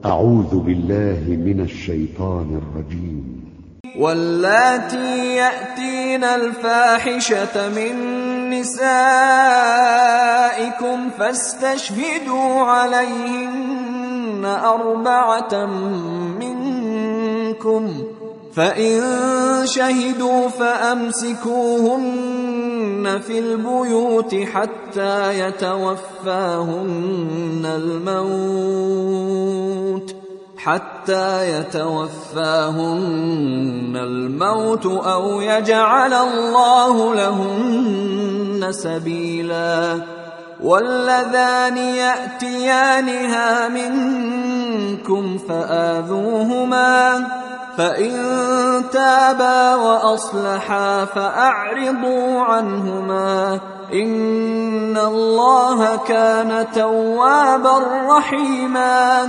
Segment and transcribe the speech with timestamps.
[0.00, 3.42] أعوذ بالله من الشيطان الرجيم.
[3.98, 7.94] واللاتي يأتين الفاحشة من
[8.50, 8.90] نسائكم
[11.18, 15.66] فاستشهدوا عليهن أربعة
[16.40, 17.92] منكم
[18.52, 19.00] فإن
[19.64, 22.00] شهدوا فأمسكوهن
[23.26, 26.86] في البيوت حتى يتوفاهن
[27.64, 29.31] الموت.
[30.64, 32.76] حتى يتوفاهن
[33.96, 40.00] الموت أو يجعل الله لهن سبيلا.
[40.62, 47.26] واللذان يأتيانها منكم فآذوهما
[47.78, 48.12] فإن
[48.92, 53.60] تابا وأصلحا فأعرضوا عنهما.
[53.92, 59.28] إن الله كان توابا رحيما.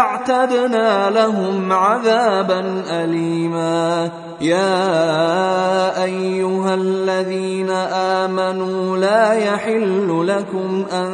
[0.00, 4.10] أعتدنا لهم عذابا أليما.
[4.40, 11.10] يا أيها الذين آمنوا لا يحل لكم أن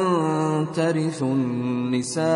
[0.75, 2.27] ترثوا النساء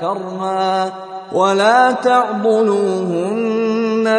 [0.00, 0.92] كرها
[1.32, 3.54] ولا تعضلوهن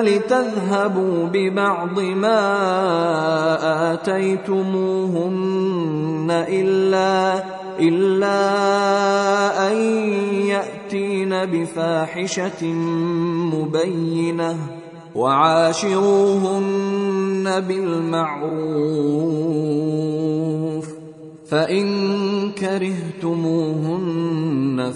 [0.04, 2.42] لتذهبوا ببعض ما
[3.94, 5.66] آتيتموهن
[6.50, 7.44] إلا
[7.80, 8.38] إلا
[9.72, 9.76] أن
[11.36, 12.66] يأتين بفاحشة
[13.54, 14.58] مبينة
[15.16, 16.64] وعاشروهن
[17.60, 18.56] بالمعروف
[21.48, 24.12] فإن كرهتموهن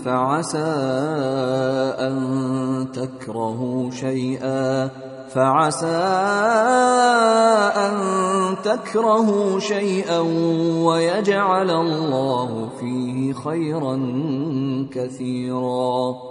[0.06, 0.74] فعسى
[2.00, 4.90] أن تكرهوا شيئا
[5.34, 5.88] فعسى
[7.76, 7.96] أن
[8.64, 10.20] تكرهوا شيئا
[10.84, 13.96] ويجعل الله فيه خيرا
[14.94, 16.30] كثيرا.